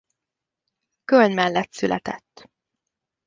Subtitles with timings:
[1.05, 2.49] Köln mellett született.